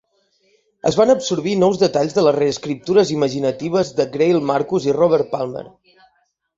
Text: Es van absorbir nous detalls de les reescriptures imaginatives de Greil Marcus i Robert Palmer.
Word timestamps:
Es 0.89 0.95
van 1.01 1.13
absorbir 1.13 1.53
nous 1.65 1.83
detalls 1.83 2.17
de 2.19 2.25
les 2.29 2.37
reescriptures 2.39 3.13
imaginatives 3.19 3.95
de 4.01 4.11
Greil 4.19 4.45
Marcus 4.53 4.93
i 4.93 5.01
Robert 5.03 5.35
Palmer. 5.39 5.67